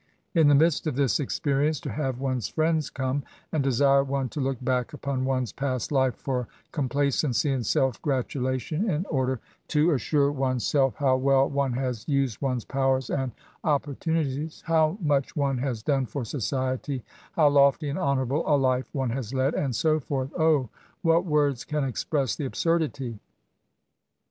[0.33, 4.39] In the midst of tiiis experience, to have one's Mends come, and desire one to
[4.39, 9.91] look back upon one's past life for compla cency and self gratulation, in order to
[9.91, 13.31] assure one'a rnif how well one has used one'spowers andoppor
[13.63, 13.99] i 22 ]ssaAT9.
[13.99, 19.11] tu&itiee— how much one has done fi>F society— how lo&y and honourable a life one
[19.11, 20.31] has led— and so forth,—!
[21.03, 23.19] what words can express the absurdity!